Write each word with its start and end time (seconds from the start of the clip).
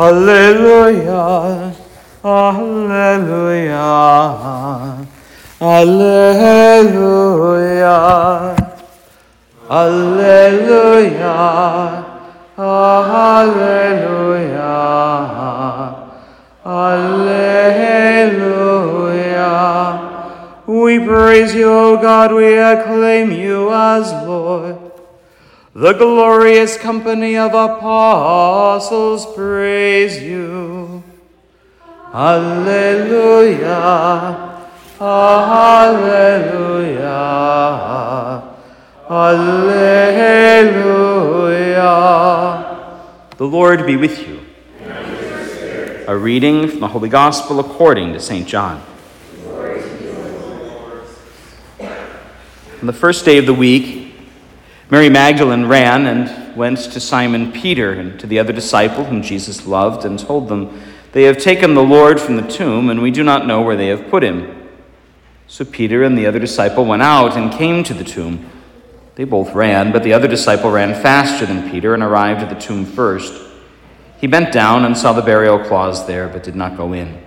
Alleluia, 0.00 1.76
Alleluia, 2.24 3.84
Alleluia, 5.60 6.96
Alleluia, 9.68 11.36
Alleluia, 12.56 13.76
Alleluia. 16.64 17.60
We 20.66 20.98
praise 21.04 21.54
you, 21.54 21.68
O 21.70 21.98
God, 22.00 22.32
we 22.32 22.56
acclaim 22.56 23.30
you 23.32 23.70
as 23.70 24.10
Lord. 24.26 24.79
The 25.72 25.92
glorious 25.92 26.76
company 26.76 27.36
of 27.36 27.54
apostles 27.54 29.24
praise 29.36 30.20
you. 30.20 31.04
Alleluia, 32.12 33.78
Alleluia, 35.00 36.32
Alleluia. 39.08 40.00
The 43.36 43.46
Lord 43.46 43.86
be 43.86 43.94
with 43.94 44.26
you. 44.26 44.40
A 46.08 46.16
reading 46.16 46.66
from 46.66 46.80
the 46.80 46.88
Holy 46.88 47.08
Gospel 47.08 47.60
according 47.60 48.12
to 48.14 48.18
St. 48.18 48.48
John. 48.48 48.82
On 51.78 52.86
the 52.86 52.92
first 52.92 53.24
day 53.24 53.38
of 53.38 53.46
the 53.46 53.54
week, 53.54 53.99
Mary 54.90 55.08
Magdalene 55.08 55.66
ran 55.66 56.06
and 56.06 56.56
went 56.56 56.78
to 56.78 56.98
Simon 56.98 57.52
Peter 57.52 57.92
and 57.92 58.18
to 58.18 58.26
the 58.26 58.40
other 58.40 58.52
disciple 58.52 59.04
whom 59.04 59.22
Jesus 59.22 59.64
loved 59.64 60.04
and 60.04 60.18
told 60.18 60.48
them, 60.48 60.82
They 61.12 61.22
have 61.24 61.38
taken 61.38 61.74
the 61.74 61.82
Lord 61.82 62.20
from 62.20 62.36
the 62.36 62.48
tomb, 62.48 62.90
and 62.90 63.00
we 63.00 63.12
do 63.12 63.22
not 63.22 63.46
know 63.46 63.62
where 63.62 63.76
they 63.76 63.86
have 63.86 64.10
put 64.10 64.24
him. 64.24 64.68
So 65.46 65.64
Peter 65.64 66.02
and 66.02 66.18
the 66.18 66.26
other 66.26 66.40
disciple 66.40 66.84
went 66.84 67.02
out 67.02 67.36
and 67.36 67.52
came 67.52 67.84
to 67.84 67.94
the 67.94 68.02
tomb. 68.02 68.50
They 69.14 69.22
both 69.22 69.54
ran, 69.54 69.92
but 69.92 70.02
the 70.02 70.12
other 70.12 70.26
disciple 70.26 70.72
ran 70.72 71.00
faster 71.00 71.46
than 71.46 71.70
Peter 71.70 71.94
and 71.94 72.02
arrived 72.02 72.40
at 72.40 72.48
the 72.48 72.60
tomb 72.60 72.84
first. 72.84 73.48
He 74.20 74.26
bent 74.26 74.52
down 74.52 74.84
and 74.84 74.98
saw 74.98 75.12
the 75.12 75.22
burial 75.22 75.60
cloths 75.60 76.00
there, 76.02 76.28
but 76.28 76.42
did 76.42 76.56
not 76.56 76.76
go 76.76 76.94
in. 76.94 77.22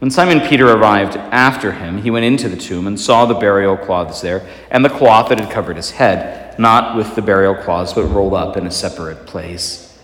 When 0.00 0.10
Simon 0.10 0.40
Peter 0.40 0.70
arrived 0.70 1.16
after 1.16 1.72
him, 1.72 2.02
he 2.02 2.10
went 2.10 2.24
into 2.24 2.48
the 2.48 2.56
tomb 2.56 2.86
and 2.86 3.00
saw 3.00 3.24
the 3.24 3.34
burial 3.34 3.76
cloths 3.76 4.20
there, 4.20 4.46
and 4.70 4.84
the 4.84 4.90
cloth 4.90 5.28
that 5.28 5.40
had 5.40 5.50
covered 5.50 5.76
his 5.76 5.92
head, 5.92 6.58
not 6.58 6.96
with 6.96 7.14
the 7.14 7.22
burial 7.22 7.54
cloths, 7.54 7.92
but 7.92 8.04
rolled 8.04 8.34
up 8.34 8.56
in 8.56 8.66
a 8.66 8.70
separate 8.70 9.26
place. 9.26 9.98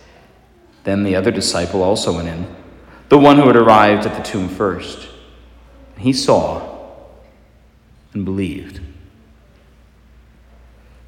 Then 0.83 1.03
the 1.03 1.15
other 1.15 1.31
disciple 1.31 1.83
also 1.83 2.15
went 2.15 2.27
in, 2.27 2.47
the 3.09 3.19
one 3.19 3.37
who 3.37 3.47
had 3.47 3.55
arrived 3.55 4.07
at 4.07 4.15
the 4.15 4.23
tomb 4.23 4.49
first. 4.49 5.07
He 5.97 6.13
saw 6.13 6.79
and 8.13 8.25
believed. 8.25 8.79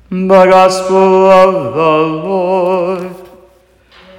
The 0.09 0.45
Gospel 0.45 1.31
of 1.31 1.73
the 1.73 2.27
Lord. 2.27 3.15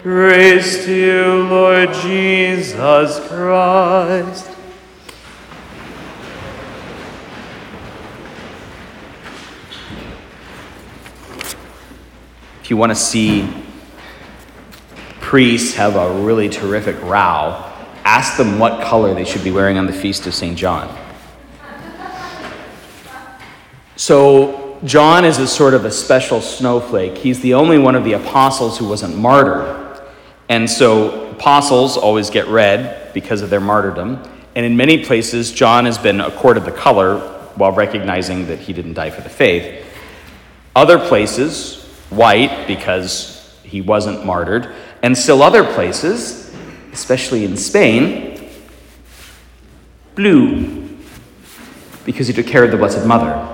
Praise 0.02 0.84
to 0.84 0.94
you, 0.94 1.48
Lord 1.48 1.92
Jesus 1.94 3.20
Christ. 3.28 4.53
You 12.74 12.78
want 12.78 12.90
to 12.90 12.96
see 12.96 13.48
priests 15.20 15.76
have 15.76 15.94
a 15.94 16.12
really 16.24 16.48
terrific 16.48 17.00
row, 17.02 17.72
ask 18.02 18.36
them 18.36 18.58
what 18.58 18.82
color 18.82 19.14
they 19.14 19.24
should 19.24 19.44
be 19.44 19.52
wearing 19.52 19.78
on 19.78 19.86
the 19.86 19.92
feast 19.92 20.26
of 20.26 20.34
St. 20.34 20.58
John. 20.58 20.92
So, 23.94 24.76
John 24.84 25.24
is 25.24 25.38
a 25.38 25.46
sort 25.46 25.74
of 25.74 25.84
a 25.84 25.90
special 25.92 26.40
snowflake. 26.40 27.16
He's 27.16 27.38
the 27.38 27.54
only 27.54 27.78
one 27.78 27.94
of 27.94 28.02
the 28.02 28.14
apostles 28.14 28.76
who 28.76 28.88
wasn't 28.88 29.16
martyred. 29.16 30.02
And 30.48 30.68
so 30.68 31.30
apostles 31.30 31.96
always 31.96 32.28
get 32.28 32.48
red 32.48 33.14
because 33.14 33.40
of 33.40 33.50
their 33.50 33.60
martyrdom. 33.60 34.20
And 34.56 34.66
in 34.66 34.76
many 34.76 35.04
places, 35.04 35.52
John 35.52 35.84
has 35.84 35.96
been 35.96 36.20
accorded 36.20 36.64
the 36.64 36.72
color 36.72 37.20
while 37.54 37.70
recognizing 37.70 38.48
that 38.48 38.58
he 38.58 38.72
didn't 38.72 38.94
die 38.94 39.10
for 39.10 39.20
the 39.20 39.28
faith. 39.28 39.86
Other 40.74 40.98
places, 40.98 41.83
white 42.16 42.66
because 42.66 43.56
he 43.62 43.80
wasn't 43.80 44.24
martyred. 44.24 44.74
And 45.02 45.16
still 45.16 45.42
other 45.42 45.64
places, 45.74 46.54
especially 46.92 47.44
in 47.44 47.56
Spain, 47.56 48.48
blue 50.14 50.84
because 52.04 52.26
he 52.26 52.34
took 52.34 52.46
care 52.46 52.64
of 52.64 52.70
the 52.70 52.76
Blessed 52.76 53.06
Mother. 53.06 53.50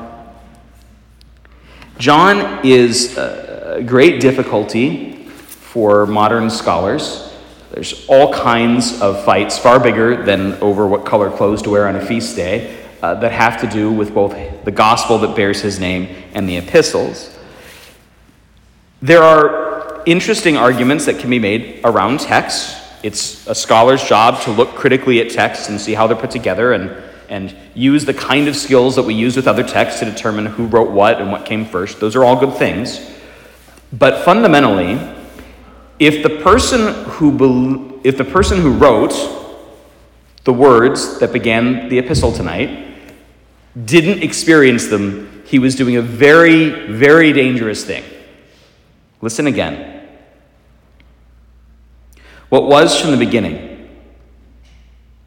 John 1.99 2.65
is 2.65 3.17
a 3.17 3.83
great 3.87 4.21
difficulty 4.21 5.25
for 5.25 6.07
modern 6.07 6.51
scholars. 6.51 7.33
There's 7.71 8.07
all 8.09 8.33
kinds 8.33 9.01
of 9.01 9.25
fights, 9.25 9.59
far 9.59 9.79
bigger 9.79 10.25
than 10.25 10.55
over 10.55 10.87
what 10.87 11.05
color 11.05 11.31
clothes 11.31 11.63
to 11.63 11.71
wear 11.71 11.87
on 11.87 11.97
a 11.97 12.05
feast 12.05 12.35
day, 12.35 12.77
uh, 13.03 13.15
that 13.15 13.33
have 13.33 13.61
to 13.61 13.69
do 13.69 13.93
with 13.93 14.13
both 14.13 14.35
the 14.65 14.71
gospel 14.71 15.19
that 15.19 15.37
bears 15.37 15.61
his 15.61 15.79
name 15.79 16.09
and 16.35 16.49
the 16.49 16.57
epistles. 16.57 17.37
There 19.03 19.23
are 19.23 20.03
interesting 20.05 20.59
arguments 20.59 21.07
that 21.07 21.19
can 21.19 21.31
be 21.31 21.39
made 21.39 21.81
around 21.85 22.21
texts. 22.21 22.77
It's 23.03 23.47
a 23.47 23.55
scholar's 23.55 24.05
job 24.05 24.43
to 24.43 24.51
look 24.51 24.75
critically 24.75 25.21
at 25.21 25.31
texts 25.31 25.71
and 25.71 25.81
see 25.81 25.95
how 25.95 26.07
they're 26.07 26.17
put 26.17 26.31
together 26.31 26.75
and, 26.75 27.03
and 27.31 27.57
use 27.75 28.05
the 28.05 28.13
kind 28.13 28.47
of 28.47 28.57
skills 28.57 28.97
that 28.97 29.03
we 29.05 29.15
use 29.15 29.37
with 29.37 29.49
other 29.49 29.63
texts 29.63 30.01
to 30.01 30.07
determine 30.07 30.45
who 30.45 30.67
wrote 30.67 30.91
what 30.91 31.19
and 31.19 31.33
what 31.33 31.47
came 31.47 31.65
first. 31.65 31.99
Those 31.99 32.15
are 32.15 32.25
all 32.25 32.39
good 32.39 32.59
things. 32.59 33.01
But 33.91 34.23
fundamentally, 34.23 35.01
if 35.99 36.23
the 36.23 36.43
person 36.43 36.93
who, 37.05 38.01
if 38.05 38.19
the 38.19 38.25
person 38.25 38.61
who 38.61 38.73
wrote 38.75 39.15
the 40.45 40.53
words 40.53 41.19
that 41.21 41.33
began 41.33 41.89
the 41.89 41.99
epistle 41.99 42.33
tonight 42.33 42.97
didn't 43.83 44.23
experience 44.23 44.89
them, 44.89 45.43
he 45.47 45.59
was 45.59 45.75
doing 45.75 45.97
a 45.97 46.03
very, 46.03 46.93
very 46.93 47.33
dangerous 47.33 47.83
thing. 47.83 48.05
Listen 49.21 49.47
again. 49.47 50.09
What 52.49 52.65
was 52.65 53.01
from 53.01 53.13
the 53.13 53.17
beginning, 53.17 53.89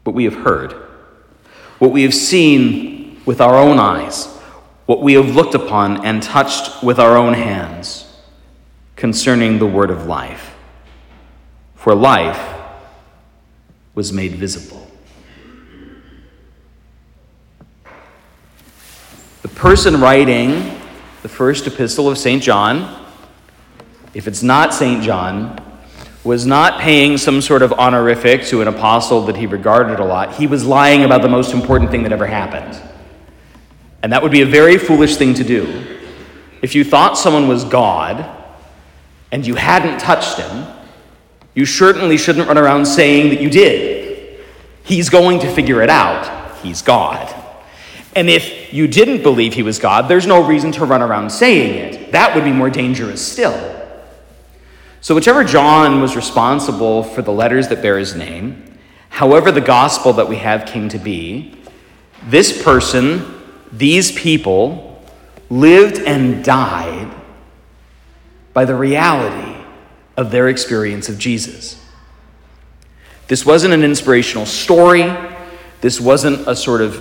what 0.02 0.14
we 0.14 0.24
have 0.24 0.34
heard, 0.34 0.72
what 1.78 1.90
we 1.90 2.02
have 2.02 2.14
seen 2.14 3.20
with 3.24 3.40
our 3.40 3.56
own 3.56 3.78
eyes, 3.78 4.26
what 4.86 5.00
we 5.00 5.14
have 5.14 5.34
looked 5.34 5.54
upon 5.54 6.04
and 6.04 6.22
touched 6.22 6.82
with 6.82 6.98
our 6.98 7.16
own 7.16 7.32
hands 7.32 8.06
concerning 8.96 9.58
the 9.58 9.66
word 9.66 9.90
of 9.90 10.06
life 10.06 10.54
for 11.84 11.94
life 11.94 12.62
was 13.94 14.10
made 14.10 14.32
visible. 14.36 14.90
The 19.42 19.48
person 19.48 20.00
writing 20.00 20.80
the 21.20 21.28
first 21.28 21.66
epistle 21.66 22.08
of 22.08 22.16
St. 22.16 22.42
John, 22.42 23.03
if 24.14 24.28
it's 24.28 24.42
not 24.42 24.72
St. 24.72 25.02
John, 25.02 25.60
was 26.24 26.46
not 26.46 26.80
paying 26.80 27.18
some 27.18 27.42
sort 27.42 27.60
of 27.60 27.72
honorific 27.74 28.44
to 28.44 28.62
an 28.62 28.68
apostle 28.68 29.26
that 29.26 29.36
he 29.36 29.46
regarded 29.46 30.00
a 30.00 30.04
lot. 30.04 30.34
He 30.34 30.46
was 30.46 30.64
lying 30.64 31.04
about 31.04 31.20
the 31.20 31.28
most 31.28 31.52
important 31.52 31.90
thing 31.90 32.02
that 32.04 32.12
ever 32.12 32.26
happened. 32.26 32.80
And 34.02 34.12
that 34.12 34.22
would 34.22 34.32
be 34.32 34.40
a 34.40 34.46
very 34.46 34.78
foolish 34.78 35.16
thing 35.16 35.34
to 35.34 35.44
do. 35.44 35.98
If 36.62 36.74
you 36.74 36.82
thought 36.82 37.18
someone 37.18 37.46
was 37.46 37.64
God 37.64 38.24
and 39.30 39.46
you 39.46 39.54
hadn't 39.54 39.98
touched 39.98 40.38
him, 40.38 40.66
you 41.54 41.66
certainly 41.66 42.16
shouldn't 42.16 42.48
run 42.48 42.56
around 42.56 42.86
saying 42.86 43.28
that 43.28 43.42
you 43.42 43.50
did. 43.50 44.40
He's 44.82 45.10
going 45.10 45.40
to 45.40 45.52
figure 45.52 45.82
it 45.82 45.90
out. 45.90 46.56
He's 46.58 46.80
God. 46.80 47.34
And 48.16 48.30
if 48.30 48.72
you 48.72 48.86
didn't 48.86 49.22
believe 49.22 49.54
he 49.54 49.62
was 49.62 49.78
God, 49.78 50.08
there's 50.08 50.26
no 50.26 50.42
reason 50.46 50.72
to 50.72 50.86
run 50.86 51.02
around 51.02 51.30
saying 51.30 51.74
it. 51.94 52.12
That 52.12 52.34
would 52.34 52.44
be 52.44 52.52
more 52.52 52.70
dangerous 52.70 53.24
still. 53.26 53.73
So, 55.04 55.14
whichever 55.14 55.44
John 55.44 56.00
was 56.00 56.16
responsible 56.16 57.02
for 57.02 57.20
the 57.20 57.30
letters 57.30 57.68
that 57.68 57.82
bear 57.82 57.98
his 57.98 58.14
name, 58.14 58.78
however 59.10 59.52
the 59.52 59.60
gospel 59.60 60.14
that 60.14 60.30
we 60.30 60.36
have 60.36 60.64
came 60.64 60.88
to 60.88 60.98
be, 60.98 61.54
this 62.26 62.62
person, 62.62 63.38
these 63.70 64.12
people, 64.12 65.04
lived 65.50 65.98
and 65.98 66.42
died 66.42 67.14
by 68.54 68.64
the 68.64 68.74
reality 68.74 69.62
of 70.16 70.30
their 70.30 70.48
experience 70.48 71.10
of 71.10 71.18
Jesus. 71.18 71.84
This 73.28 73.44
wasn't 73.44 73.74
an 73.74 73.84
inspirational 73.84 74.46
story. 74.46 75.14
This 75.82 76.00
wasn't 76.00 76.48
a 76.48 76.56
sort 76.56 76.80
of 76.80 76.96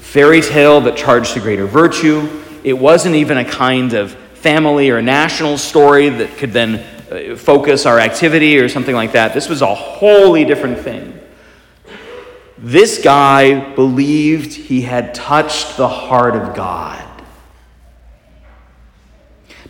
fairy 0.00 0.40
tale 0.40 0.80
that 0.80 0.96
charged 0.96 1.34
to 1.34 1.40
greater 1.40 1.66
virtue. 1.66 2.28
It 2.64 2.76
wasn't 2.76 3.14
even 3.14 3.38
a 3.38 3.44
kind 3.44 3.92
of 3.92 4.10
family 4.10 4.90
or 4.90 5.00
national 5.00 5.56
story 5.56 6.08
that 6.08 6.36
could 6.36 6.52
then 6.52 6.93
Uh, 7.14 7.36
focus 7.36 7.86
our 7.86 8.00
activity 8.00 8.58
or 8.58 8.68
something 8.68 8.94
like 8.94 9.12
that. 9.12 9.34
This 9.34 9.48
was 9.48 9.62
a 9.62 9.72
wholly 9.72 10.44
different 10.44 10.78
thing. 10.78 11.20
This 12.58 13.00
guy 13.00 13.72
believed 13.74 14.52
he 14.52 14.82
had 14.82 15.14
touched 15.14 15.76
the 15.76 15.86
heart 15.86 16.34
of 16.34 16.56
God. 16.56 17.04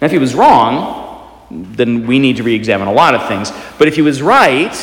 Now, 0.01 0.07
if 0.07 0.13
he 0.13 0.19
was 0.19 0.35
wrong, 0.35 1.47
then 1.51 2.07
we 2.07 2.19
need 2.19 2.37
to 2.37 2.43
re 2.43 2.55
examine 2.55 2.89
a 2.89 2.93
lot 2.93 3.15
of 3.15 3.29
things. 3.29 3.53
But 3.79 3.89
if 3.89 3.97
he 3.97 4.03
was 4.03 4.23
right, 4.23 4.75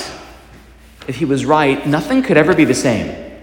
if 1.07 1.15
he 1.15 1.25
was 1.25 1.45
right, 1.45 1.85
nothing 1.87 2.21
could 2.21 2.37
ever 2.37 2.53
be 2.53 2.65
the 2.65 2.75
same. 2.75 3.39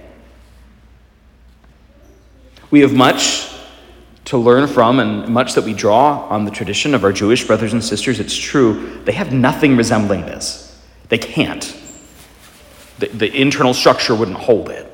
We 2.70 2.80
have 2.80 2.92
much 2.92 3.47
to 4.28 4.36
learn 4.36 4.68
from 4.68 5.00
and 5.00 5.26
much 5.28 5.54
that 5.54 5.64
we 5.64 5.72
draw 5.72 6.18
on 6.28 6.44
the 6.44 6.50
tradition 6.50 6.94
of 6.94 7.02
our 7.02 7.14
Jewish 7.14 7.46
brothers 7.46 7.72
and 7.72 7.82
sisters. 7.82 8.20
It's 8.20 8.36
true, 8.36 9.00
they 9.04 9.12
have 9.12 9.32
nothing 9.32 9.74
resembling 9.74 10.26
this. 10.26 10.78
They 11.08 11.16
can't. 11.16 11.74
The, 12.98 13.08
the 13.08 13.34
internal 13.34 13.72
structure 13.72 14.14
wouldn't 14.14 14.36
hold 14.36 14.68
it. 14.68 14.86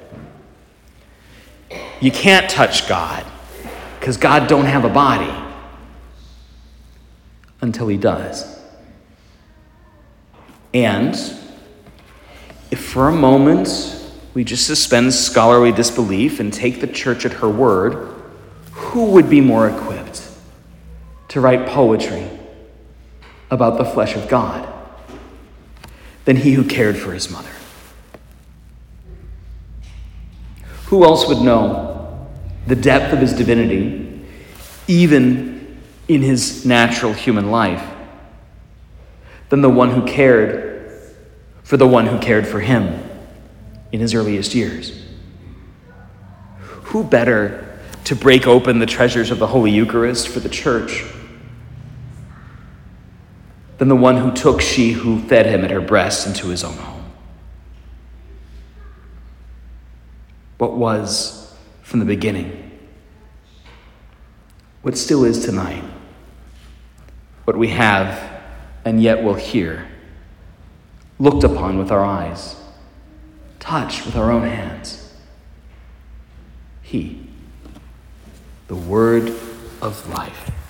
You 2.00 2.12
can't 2.12 2.48
touch 2.48 2.88
God 2.88 3.26
because 3.98 4.16
God 4.16 4.46
don't 4.46 4.66
have 4.66 4.84
a 4.84 4.88
body 4.88 5.34
until 7.60 7.88
he 7.88 7.96
does. 7.96 8.56
And 10.72 11.16
if 12.70 12.84
for 12.84 13.08
a 13.08 13.12
moment 13.12 14.00
we 14.32 14.44
just 14.44 14.64
suspend 14.64 15.12
scholarly 15.12 15.72
disbelief 15.72 16.38
and 16.38 16.52
take 16.52 16.80
the 16.80 16.86
church 16.86 17.26
at 17.26 17.32
her 17.32 17.48
word, 17.48 18.13
who 18.94 19.06
would 19.06 19.28
be 19.28 19.40
more 19.40 19.68
equipped 19.68 20.22
to 21.26 21.40
write 21.40 21.66
poetry 21.66 22.30
about 23.50 23.76
the 23.76 23.84
flesh 23.84 24.14
of 24.14 24.28
God 24.28 24.72
than 26.26 26.36
he 26.36 26.52
who 26.52 26.62
cared 26.62 26.96
for 26.96 27.12
his 27.12 27.28
mother? 27.28 27.50
Who 30.86 31.02
else 31.02 31.26
would 31.26 31.40
know 31.40 32.28
the 32.68 32.76
depth 32.76 33.12
of 33.12 33.18
his 33.18 33.32
divinity, 33.32 34.24
even 34.86 35.76
in 36.06 36.22
his 36.22 36.64
natural 36.64 37.12
human 37.12 37.50
life, 37.50 37.84
than 39.48 39.60
the 39.60 39.68
one 39.68 39.90
who 39.90 40.06
cared 40.06 41.02
for 41.64 41.76
the 41.76 41.88
one 41.88 42.06
who 42.06 42.20
cared 42.20 42.46
for 42.46 42.60
him 42.60 43.02
in 43.90 43.98
his 43.98 44.14
earliest 44.14 44.54
years? 44.54 45.04
Who 46.60 47.02
better 47.02 47.63
to 48.04 48.14
break 48.14 48.46
open 48.46 48.78
the 48.78 48.86
treasures 48.86 49.30
of 49.30 49.38
the 49.38 49.46
Holy 49.46 49.70
Eucharist 49.70 50.28
for 50.28 50.40
the 50.40 50.48
church 50.48 51.04
than 53.78 53.88
the 53.88 53.96
one 53.96 54.18
who 54.18 54.30
took 54.32 54.60
she 54.60 54.92
who 54.92 55.20
fed 55.20 55.46
him 55.46 55.64
at 55.64 55.70
her 55.70 55.80
breast 55.80 56.26
into 56.26 56.48
his 56.48 56.62
own 56.62 56.74
home. 56.74 57.12
What 60.58 60.76
was 60.76 61.54
from 61.82 62.00
the 62.00 62.06
beginning, 62.06 62.78
what 64.82 64.96
still 64.96 65.24
is 65.24 65.44
tonight, 65.44 65.84
what 67.44 67.56
we 67.56 67.68
have 67.68 68.32
and 68.84 69.02
yet 69.02 69.22
will 69.22 69.34
hear, 69.34 69.86
looked 71.18 71.42
upon 71.42 71.78
with 71.78 71.90
our 71.90 72.04
eyes, 72.04 72.56
touched 73.58 74.04
with 74.04 74.14
our 74.14 74.30
own 74.30 74.42
hands. 74.42 75.12
He 76.82 77.23
the 78.66 78.74
word 78.74 79.28
of 79.82 80.08
life. 80.08 80.63